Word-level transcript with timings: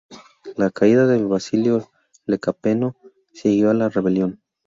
La 0.57 0.71
caída 0.71 1.05
de 1.05 1.23
Basilio 1.25 1.91
Lecapeno 2.25 2.95
siguió 3.33 3.69
a 3.69 3.75
la 3.75 3.87
rebelión. 3.89 4.41